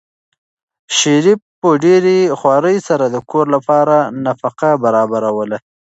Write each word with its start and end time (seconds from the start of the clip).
شریف 0.97 1.39
په 1.61 1.69
ډېرې 1.83 2.17
خوارۍ 2.39 2.77
سره 2.87 3.05
د 3.09 3.17
کور 3.29 3.45
لپاره 3.55 3.95
نفقه 4.25 4.69
برابروله. 4.83 5.57